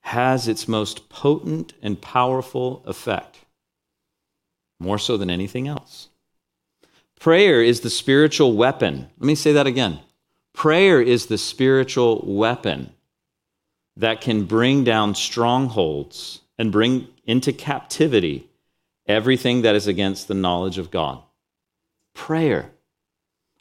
[0.00, 3.38] has its most potent and powerful effect,
[4.80, 6.08] more so than anything else.
[7.20, 9.10] Prayer is the spiritual weapon.
[9.18, 10.00] Let me say that again.
[10.54, 12.92] Prayer is the spiritual weapon
[13.96, 18.48] that can bring down strongholds and bring into captivity
[19.06, 21.22] everything that is against the knowledge of God.
[22.14, 22.70] Prayer.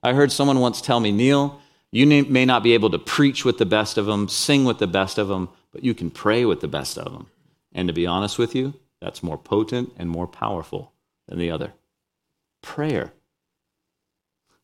[0.03, 1.60] I heard someone once tell me, Neil,
[1.91, 4.88] you may not be able to preach with the best of them, sing with the
[4.88, 7.27] best of them, but you can pray with the best of them.
[7.73, 10.93] And to be honest with you, that's more potent and more powerful
[11.27, 11.73] than the other.
[12.62, 13.13] Prayer.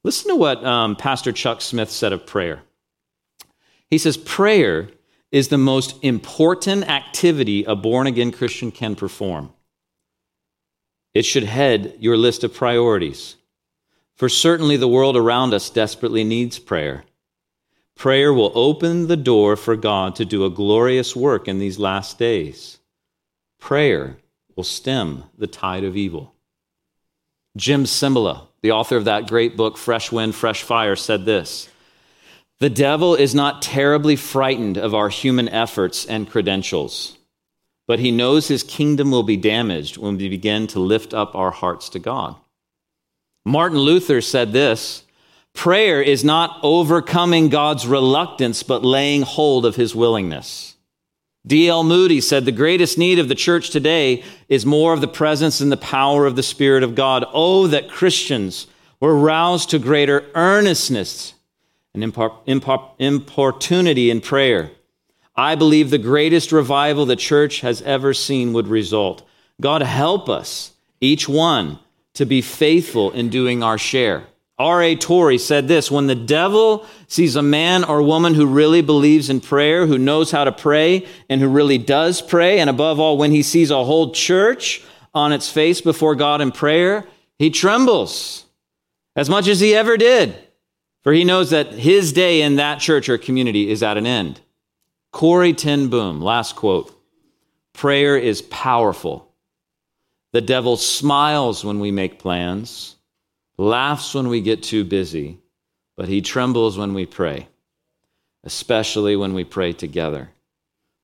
[0.03, 2.63] Listen to what um, Pastor Chuck Smith said of prayer.
[3.89, 4.89] He says, Prayer
[5.31, 9.53] is the most important activity a born again Christian can perform.
[11.13, 13.35] It should head your list of priorities.
[14.15, 17.03] For certainly the world around us desperately needs prayer.
[17.95, 22.17] Prayer will open the door for God to do a glorious work in these last
[22.17, 22.79] days.
[23.59, 24.17] Prayer
[24.55, 26.33] will stem the tide of evil.
[27.55, 31.69] Jim Cymbala, the author of that great book, Fresh Wind, Fresh Fire, said this
[32.59, 37.17] The devil is not terribly frightened of our human efforts and credentials,
[37.87, 41.51] but he knows his kingdom will be damaged when we begin to lift up our
[41.51, 42.35] hearts to God.
[43.45, 45.03] Martin Luther said this
[45.53, 50.75] Prayer is not overcoming God's reluctance, but laying hold of his willingness.
[51.45, 51.83] D.L.
[51.83, 55.71] Moody said the greatest need of the church today is more of the presence and
[55.71, 57.25] the power of the Spirit of God.
[57.33, 58.67] Oh, that Christians
[59.01, 61.33] were roused to greater earnestness
[61.93, 62.01] and
[62.97, 64.71] importunity in prayer.
[65.35, 69.27] I believe the greatest revival the church has ever seen would result.
[69.59, 71.79] God help us, each one,
[72.15, 74.23] to be faithful in doing our share.
[74.59, 74.95] R.A.
[74.95, 79.41] Torrey said this When the devil sees a man or woman who really believes in
[79.41, 83.31] prayer, who knows how to pray, and who really does pray, and above all, when
[83.31, 87.05] he sees a whole church on its face before God in prayer,
[87.39, 88.45] he trembles
[89.15, 90.35] as much as he ever did,
[91.03, 94.39] for he knows that his day in that church or community is at an end.
[95.11, 96.95] Corrie ten Boom, last quote
[97.73, 99.32] Prayer is powerful.
[100.33, 102.95] The devil smiles when we make plans
[103.57, 105.37] laughs when we get too busy,
[105.95, 107.47] but he trembles when we pray,
[108.43, 110.29] especially when we pray together.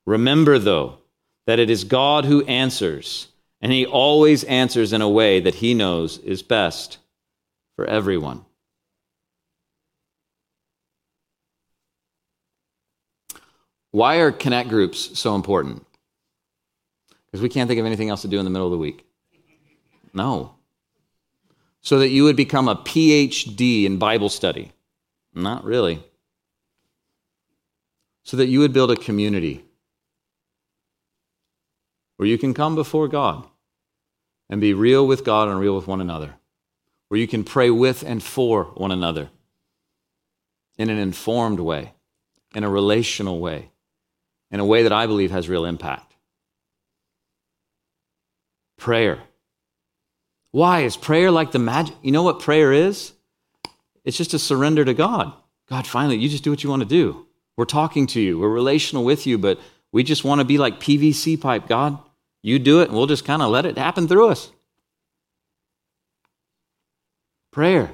[0.08, 0.98] Remember, though,
[1.46, 3.28] that it is God who answers,
[3.62, 6.98] and he always answers in a way that he knows is best
[7.76, 8.46] for everyone.
[13.92, 15.86] Why are connect groups so important?
[17.26, 19.06] Because we can't think of anything else to do in the middle of the week.
[20.14, 20.60] No
[21.82, 24.72] so that you would become a PhD in Bible study?
[25.34, 26.04] Not really.
[28.24, 29.66] So that you would build a community
[32.18, 33.48] where you can come before God
[34.50, 36.36] and be real with God and real with one another,
[37.08, 39.30] where you can pray with and for one another
[40.78, 41.94] in an informed way,
[42.54, 43.72] in a relational way,
[44.52, 46.14] in a way that I believe has real impact.
[48.78, 49.24] Prayer
[50.52, 50.82] why?
[50.82, 51.96] Is prayer like the magic?
[52.02, 53.14] You know what prayer is?
[54.04, 55.34] It's just a surrender to God.
[55.68, 57.28] God, finally, you just do what you want to do.
[57.56, 59.60] We're talking to you, we're relational with you, but
[59.92, 61.68] we just want to be like PVC pipe.
[61.68, 62.00] God,
[62.42, 64.52] you do it, and we'll just kind of let it happen through us.
[67.52, 67.92] Prayer.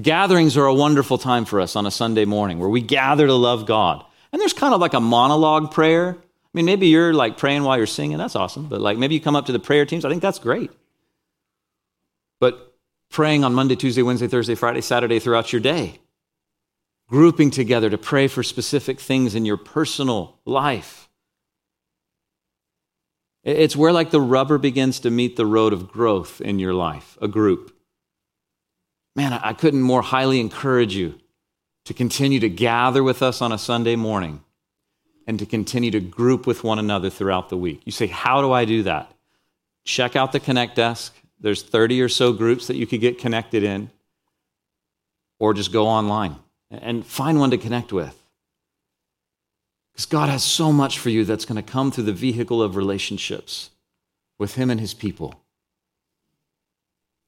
[0.00, 3.34] Gatherings are a wonderful time for us on a Sunday morning where we gather to
[3.34, 4.04] love God.
[4.32, 6.16] And there's kind of like a monologue prayer.
[6.18, 8.66] I mean, maybe you're like praying while you're singing, that's awesome.
[8.66, 10.72] But like maybe you come up to the prayer teams, I think that's great.
[12.44, 12.76] But
[13.08, 15.98] praying on Monday, Tuesday, Wednesday, Thursday, Friday, Saturday throughout your day,
[17.08, 21.08] grouping together to pray for specific things in your personal life.
[23.44, 27.16] It's where like the rubber begins to meet the road of growth in your life,
[27.22, 27.74] a group.
[29.16, 31.18] man, I couldn't more highly encourage you
[31.86, 34.44] to continue to gather with us on a Sunday morning
[35.26, 37.80] and to continue to group with one another throughout the week.
[37.86, 39.10] You say, How do I do that?
[39.86, 41.14] Check out the Connect desk.
[41.44, 43.90] There's 30 or so groups that you could get connected in,
[45.38, 46.36] or just go online
[46.70, 48.18] and find one to connect with.
[49.92, 52.76] Because God has so much for you that's going to come through the vehicle of
[52.76, 53.68] relationships
[54.38, 55.34] with Him and His people.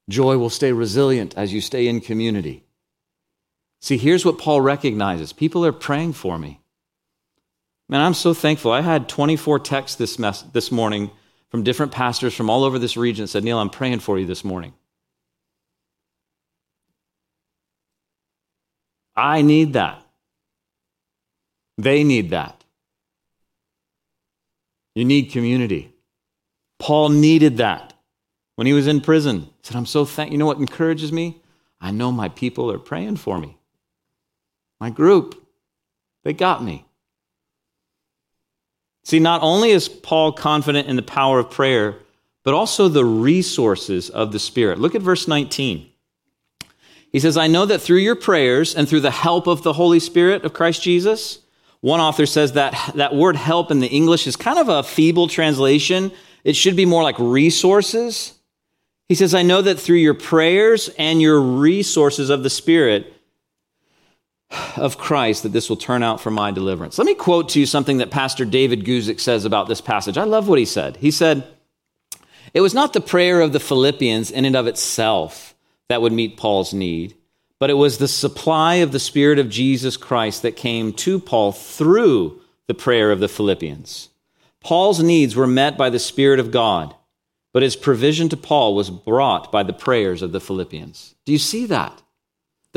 [0.09, 2.65] Joy will stay resilient as you stay in community.
[3.83, 6.63] See, here's what Paul recognizes people are praying for me.
[7.87, 8.73] Man, I'm so thankful.
[8.73, 11.11] I had 24 texts this, mess, this morning
[11.51, 14.45] from different pastors from all over this region said, Neil, I'm praying for you this
[14.45, 14.75] morning.
[19.15, 20.03] I need that.
[21.79, 22.65] They need that.
[24.95, 25.93] You need community.
[26.79, 27.95] Paul needed that
[28.57, 29.41] when he was in prison.
[29.41, 30.33] He said, I'm so thankful.
[30.33, 31.41] You know what encourages me?
[31.81, 33.57] I know my people are praying for me.
[34.81, 35.47] My group,
[36.25, 36.87] they got me.
[39.07, 41.95] See, not only is Paul confident in the power of prayer,
[42.43, 44.81] but also the resources of the Spirit.
[44.81, 45.89] Look at verse 19.
[47.13, 50.01] He says, I know that through your prayers and through the help of the Holy
[50.01, 51.39] Spirit of Christ Jesus,
[51.83, 55.29] one author says that that word help in the English is kind of a feeble
[55.29, 56.11] translation.
[56.43, 58.35] It should be more like resources.
[59.09, 63.16] He says, I know that through your prayers and your resources of the Spirit,
[64.77, 66.99] of Christ that this will turn out for my deliverance.
[66.99, 70.19] Let me quote to you something that Pastor David Guzik says about this passage.
[70.19, 70.97] I love what he said.
[70.99, 71.47] He said,
[72.55, 75.55] It was not the prayer of the Philippians in and of itself
[75.89, 77.15] that would meet Paul's need,
[77.59, 81.53] but it was the supply of the Spirit of Jesus Christ that came to Paul
[81.53, 84.09] through the prayer of the Philippians.
[84.61, 86.95] Paul's needs were met by the Spirit of God,
[87.53, 91.15] but his provision to Paul was brought by the prayers of the Philippians.
[91.25, 92.03] Do you see that?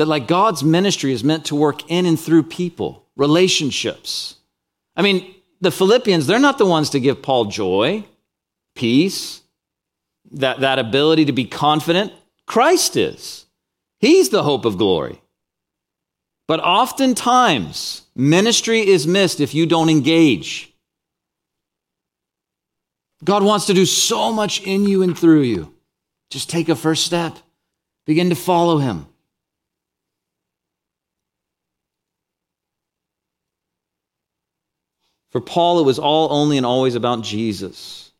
[0.00, 4.36] That like God's ministry is meant to work in and through people, relationships.
[4.96, 8.06] I mean, the Philippians, they're not the ones to give Paul joy,
[8.74, 9.42] peace,
[10.30, 12.14] that, that ability to be confident.
[12.46, 13.44] Christ is.
[13.98, 15.20] He's the hope of glory.
[16.48, 20.72] But oftentimes, ministry is missed if you don't engage.
[23.22, 25.74] God wants to do so much in you and through you.
[26.30, 27.36] Just take a first step,
[28.06, 29.04] begin to follow Him.
[35.30, 38.10] For Paul, it was all only and always about Jesus.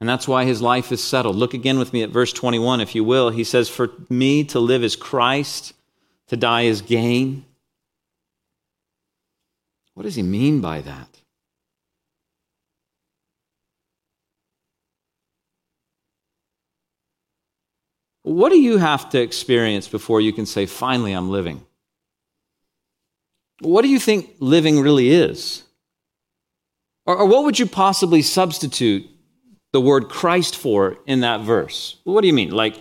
[0.00, 1.36] And that's why his life is settled.
[1.36, 3.30] Look again with me at verse 21, if you will.
[3.30, 5.74] He says, For me to live is Christ,
[6.28, 7.44] to die is gain.
[9.94, 11.08] What does he mean by that?
[18.22, 21.64] What do you have to experience before you can say, finally, I'm living?
[23.60, 25.64] What do you think living really is?
[27.08, 29.08] Or, or what would you possibly substitute
[29.72, 31.96] the word Christ for in that verse?
[32.04, 32.50] What do you mean?
[32.50, 32.76] Like,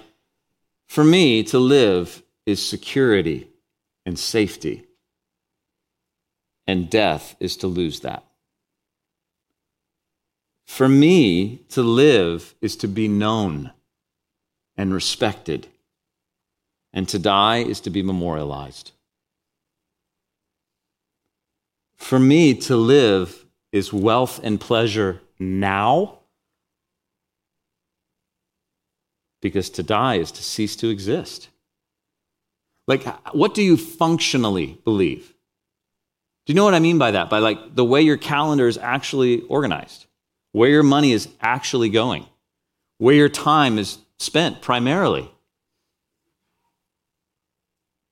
[0.90, 3.48] for me, to live is security
[4.06, 4.84] and safety,
[6.68, 8.26] and death is to lose that.
[10.66, 13.72] For me, to live is to be known
[14.76, 15.68] and respected,
[16.92, 18.92] and to die is to be memorialized.
[21.96, 26.20] For me, to live is wealth and pleasure now?
[29.42, 31.50] Because to die is to cease to exist.
[32.88, 35.34] Like, what do you functionally believe?
[36.46, 37.30] Do you know what I mean by that?
[37.30, 40.06] By like the way your calendar is actually organized,
[40.54, 42.26] where your money is actually going,
[42.98, 45.30] where your time is spent primarily.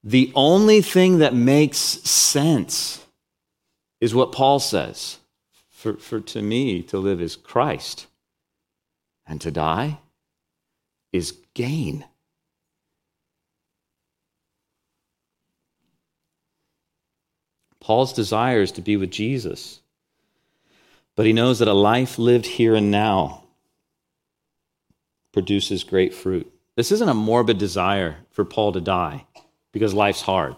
[0.04, 3.04] The only thing that makes sense
[4.02, 5.18] is what Paul says
[5.86, 8.08] for, for to me, to live is Christ,
[9.28, 10.00] and to die
[11.14, 12.04] is gain.
[17.80, 19.82] Paul's desire is to be with Jesus,
[21.16, 23.44] but he knows that a life lived here and now
[25.34, 26.52] produces great fruit.
[26.76, 29.28] This isn't a morbid desire for Paul to die
[29.72, 30.56] because life's hard.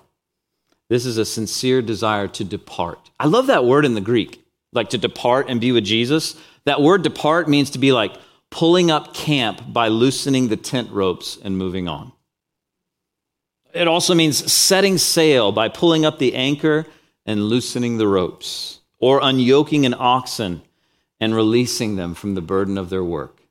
[0.88, 3.12] This is a sincere desire to depart.
[3.20, 4.46] I love that word in the Greek
[4.78, 6.36] like to depart and be with Jesus.
[6.64, 8.16] That word depart means to be like
[8.50, 12.14] pulling up camp by loosening the tent ropes and moving on.
[13.74, 16.86] It also means setting sail by pulling up the anchor
[17.26, 20.62] and loosening the ropes, or unyoking an oxen
[21.20, 23.42] and releasing them from the burden of their work.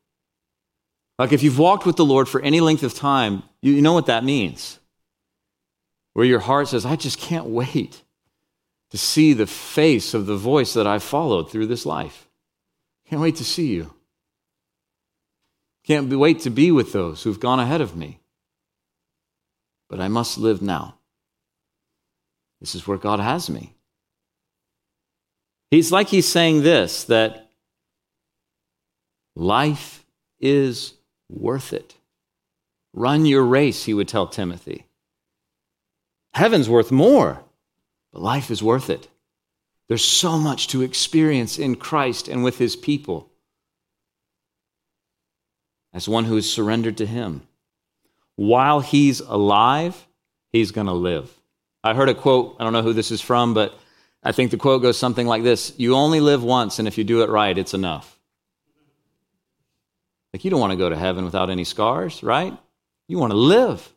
[1.19, 4.07] Like if you've walked with the Lord for any length of time, you know what
[4.07, 4.79] that means.
[6.15, 8.03] Where your heart says, I just can't wait
[8.91, 12.29] to see the face of the voice that I followed through this life.
[13.09, 13.93] Can't wait to see you.
[15.85, 18.21] Can't wait to be with those who've gone ahead of me.
[19.89, 20.97] But I must live now.
[22.61, 23.75] This is where God has me.
[25.71, 27.51] He's like he's saying this that
[29.35, 30.05] life
[30.41, 30.95] is
[31.29, 31.95] worth it.
[32.93, 34.87] Run your race, he would tell Timothy.
[36.35, 37.45] Heaven's worth more,
[38.13, 39.09] but life is worth it.
[39.89, 43.31] There's so much to experience in Christ and with his people
[45.97, 47.43] as one who is surrendered to him.
[48.35, 50.07] While he's alive,
[50.53, 51.33] he's going to live.
[51.83, 53.79] I heard a quote, I don't know who this is from, but
[54.23, 57.05] I think the quote goes something like this You only live once, and if you
[57.05, 58.19] do it right, it's enough.
[60.35, 62.55] Like, you don't want to go to heaven without any scars, right?
[63.09, 63.89] You want to live.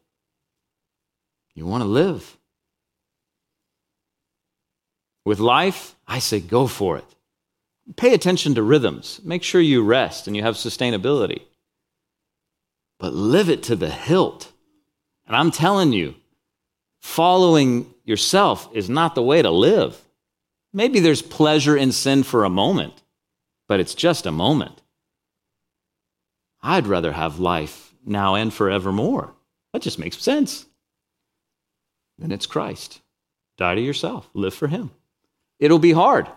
[1.53, 2.37] You want to live.
[5.29, 7.05] With life, I say go for it.
[7.95, 9.21] Pay attention to rhythms.
[9.23, 11.43] Make sure you rest and you have sustainability.
[12.97, 14.51] But live it to the hilt.
[15.27, 16.15] And I'm telling you,
[16.99, 20.01] following yourself is not the way to live.
[20.73, 22.95] Maybe there's pleasure in sin for a moment,
[23.67, 24.81] but it's just a moment.
[26.63, 29.35] I'd rather have life now and forevermore.
[29.73, 30.65] That just makes sense.
[32.17, 33.01] Then it's Christ.
[33.59, 34.89] Die to yourself, live for Him.
[35.59, 36.27] It'll be hard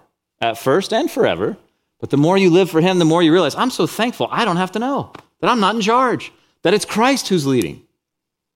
[0.40, 1.56] at first and forever,
[2.00, 4.44] but the more you live for Him, the more you realize, I'm so thankful I
[4.44, 7.82] don't have to know, that I'm not in charge, that it's Christ who's leading.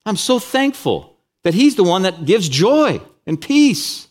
[0.05, 4.09] I'm so thankful that He's the one that gives joy and peace.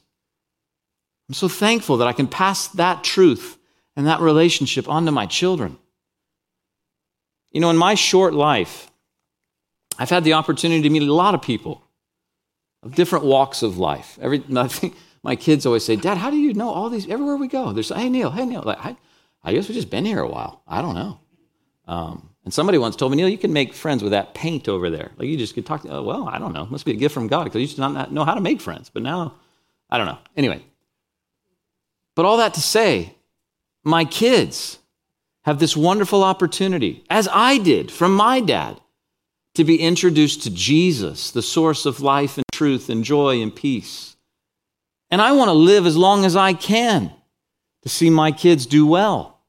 [1.27, 3.57] I'm so thankful that I can pass that truth
[3.95, 5.77] and that relationship on to my children.
[7.51, 8.91] You know, in my short life,
[9.97, 11.81] I've had the opportunity to meet a lot of people
[12.83, 14.19] of different walks of life.
[14.21, 14.95] Every, I think
[15.25, 17.09] my kids always say, Dad, how do you know all these?
[17.09, 18.61] Everywhere we go, there's, hey, Neil, hey, Neil.
[18.61, 18.95] Like, I,
[19.43, 20.61] I guess we've just been here a while.
[20.67, 21.19] I don't know.
[21.87, 24.91] Um, and somebody once told me, Neil, you can make friends with that paint over
[24.91, 25.13] there.
[25.17, 26.61] Like, you just could talk to, oh, well, I don't know.
[26.61, 28.39] It must be a gift from God because I used to not know how to
[28.39, 28.91] make friends.
[28.93, 29.33] But now,
[29.89, 30.19] I don't know.
[30.37, 30.63] Anyway,
[32.13, 33.15] but all that to say,
[33.83, 34.77] my kids
[35.45, 38.79] have this wonderful opportunity, as I did from my dad,
[39.55, 44.14] to be introduced to Jesus, the source of life and truth and joy and peace.
[45.11, 47.11] And I want to live as long as I can
[47.83, 49.39] to see my kids do well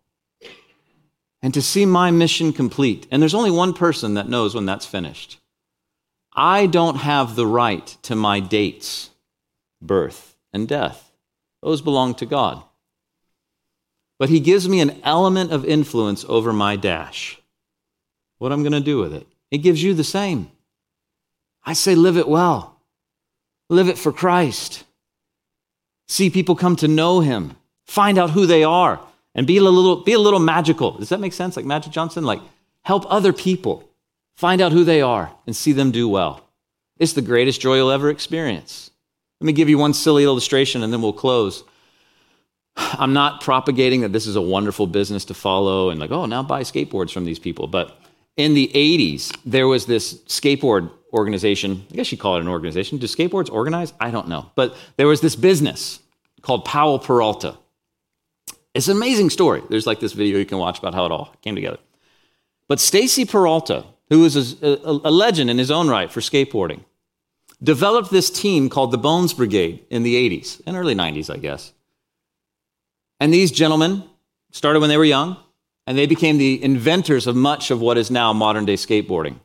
[1.43, 3.07] and to see my mission complete.
[3.11, 5.39] And there's only one person that knows when that's finished.
[6.35, 9.11] I don't have the right to my dates,
[9.81, 11.11] birth, and death.
[11.63, 12.63] Those belong to God.
[14.19, 17.41] But He gives me an element of influence over my dash.
[18.39, 19.27] What I'm going to do with it.
[19.51, 20.51] He gives you the same.
[21.65, 22.81] I say, live it well,
[23.69, 24.85] live it for Christ.
[26.07, 29.01] See people come to know Him, find out who they are,
[29.35, 30.93] and be a little, be a little magical.
[30.93, 31.57] Does that make sense?
[31.57, 32.25] Like Magic Johnson?
[32.25, 32.41] Like,
[32.83, 33.89] help other people
[34.37, 36.43] find out who they are and see them do well.
[36.99, 38.91] It's the greatest joy you'll ever experience.
[39.41, 41.65] Let me give you one silly illustration and then we'll close.
[42.77, 46.43] I'm not propagating that this is a wonderful business to follow and like, oh, now
[46.43, 47.67] buy skateboards from these people.
[47.67, 47.99] But
[48.37, 51.87] in the 80s, there was this skateboard organization.
[51.91, 52.99] I guess you call it an organization.
[52.99, 53.93] Do skateboards organize?
[53.99, 54.51] I don't know.
[54.55, 56.01] But there was this business
[56.43, 57.57] called Powell Peralta.
[58.75, 59.63] It's an amazing story.
[59.71, 61.79] There's like this video you can watch about how it all came together.
[62.69, 66.85] But Stacy Peralta, who is a, a, a legend in his own right for skateboarding,
[67.63, 71.73] developed this team called the Bones Brigade in the 80s and early 90s, I guess.
[73.19, 74.05] And these gentlemen
[74.53, 75.39] started when they were young,
[75.87, 79.39] and they became the inventors of much of what is now modern day skateboarding.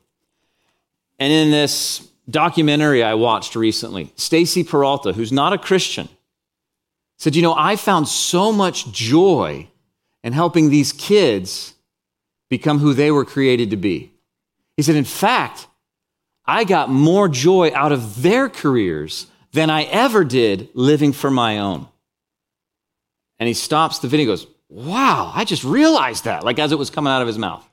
[1.19, 6.09] And in this documentary I watched recently, Stacy Peralta, who's not a Christian,
[7.17, 9.67] said, You know, I found so much joy
[10.23, 11.75] in helping these kids
[12.49, 14.11] become who they were created to be.
[14.75, 15.67] He said, In fact,
[16.45, 21.59] I got more joy out of their careers than I ever did living for my
[21.59, 21.87] own.
[23.37, 26.89] And he stops the video goes, Wow, I just realized that, like as it was
[26.89, 27.67] coming out of his mouth.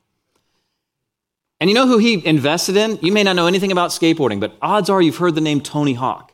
[1.61, 2.99] And you know who he invested in?
[3.01, 5.95] You may not know anything about skateboarding, but odds are you've heard the name Tony
[5.95, 6.33] Hawk.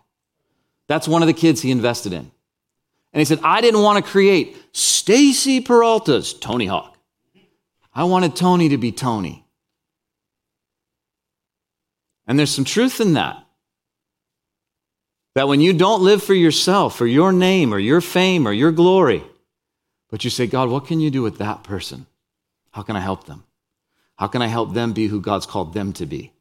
[0.87, 2.31] That's one of the kids he invested in.
[3.13, 6.97] And he said, I didn't want to create Stacy Peralta's Tony Hawk.
[7.93, 9.45] I wanted Tony to be Tony.
[12.27, 13.45] And there's some truth in that.
[15.35, 18.73] That when you don't live for yourself or your name or your fame or your
[18.73, 19.23] glory,
[20.15, 22.07] but you say, God, what can you do with that person?
[22.71, 23.43] How can I help them?
[24.15, 26.33] How can I help them be who God's called them to be?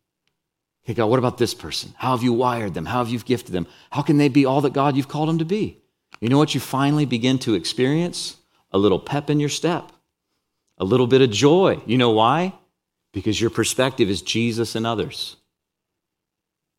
[0.85, 1.91] Okay, God, what about this person?
[1.97, 2.85] How have you wired them?
[2.85, 3.65] How have you gifted them?
[3.89, 5.81] How can they be all that God you've called them to be?
[6.21, 8.37] You know what you finally begin to experience?
[8.71, 9.91] A little pep in your step,
[10.77, 11.81] a little bit of joy.
[11.87, 12.53] You know why?
[13.11, 15.37] Because your perspective is Jesus and others.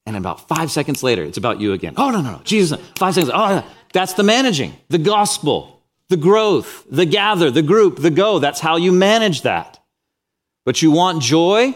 [0.07, 1.95] And about five seconds later, it's about you again.
[1.97, 2.41] Oh, no, no, no.
[2.45, 2.81] Jesus.
[2.95, 3.33] Five seconds.
[3.35, 5.74] Oh, that's the managing, the gospel,
[6.15, 8.39] the growth, the gather, the group, the go.
[8.39, 9.81] That's how you manage that.
[10.65, 11.75] But you want joy?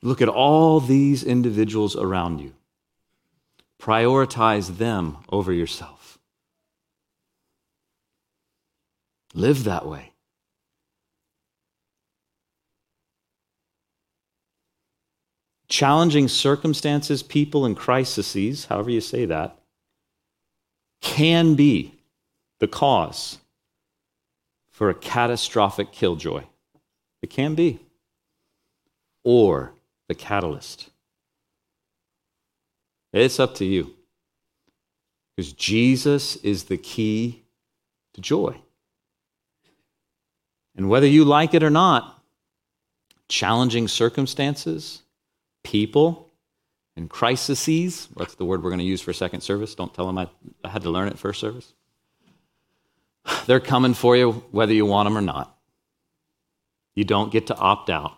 [0.00, 2.54] Look at all these individuals around you.
[3.78, 6.18] Prioritize them over yourself.
[9.34, 10.12] Live that way.
[15.68, 19.58] Challenging circumstances, people, and crises, however you say that,
[21.02, 21.99] can be
[22.60, 23.38] the cause
[24.70, 26.44] for a catastrophic killjoy.
[27.22, 27.80] It can be.
[29.24, 29.72] Or
[30.08, 30.90] the catalyst.
[33.12, 33.94] It's up to you.
[35.36, 37.42] Because Jesus is the key
[38.14, 38.56] to joy.
[40.76, 42.22] And whether you like it or not,
[43.28, 45.02] challenging circumstances,
[45.62, 46.30] people,
[46.96, 49.74] and crises, what's the word we're going to use for second service?
[49.74, 50.28] Don't tell them I,
[50.64, 51.72] I had to learn it first service.
[53.46, 55.56] They're coming for you whether you want them or not.
[56.94, 58.12] You don't get to opt out.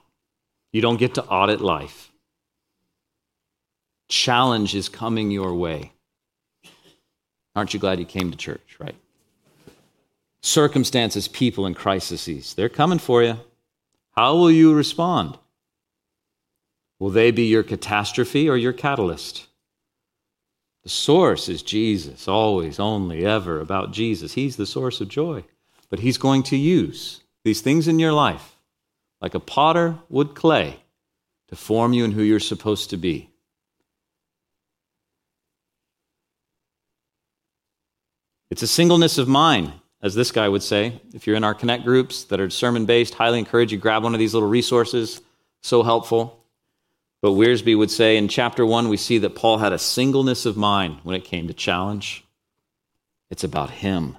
[0.72, 2.10] You don't get to audit life.
[4.08, 5.92] Challenge is coming your way.
[7.54, 8.96] Aren't you glad you came to church, right?
[10.42, 13.38] Circumstances, people, and crises, they're coming for you.
[14.16, 15.38] How will you respond?
[16.98, 19.46] Will they be your catastrophe or your catalyst?
[20.82, 24.34] The source is Jesus, always, only, ever about Jesus.
[24.34, 25.44] He's the source of joy.
[25.90, 28.56] But He's going to use these things in your life
[29.20, 30.76] like a potter would clay,
[31.48, 33.30] to form you in who you're supposed to be.
[38.50, 39.72] It's a singleness of mind,
[40.02, 41.00] as this guy would say.
[41.14, 44.12] If you're in our connect groups that are sermon based, highly encourage you grab one
[44.12, 45.20] of these little resources.
[45.62, 46.41] So helpful.
[47.22, 50.56] But Wiersbe would say in chapter one, we see that Paul had a singleness of
[50.56, 52.24] mind when it came to challenge.
[53.30, 54.18] It's about him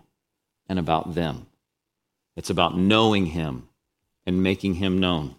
[0.69, 1.47] and about them.
[2.37, 3.67] It's about knowing him
[4.25, 5.35] and making him known.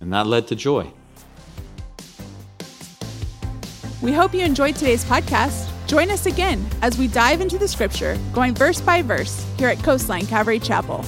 [0.00, 0.90] And that led to joy.
[4.02, 5.70] We hope you enjoyed today's podcast.
[5.86, 9.82] Join us again as we dive into the scripture, going verse by verse, here at
[9.84, 11.04] Coastline Calvary Chapel.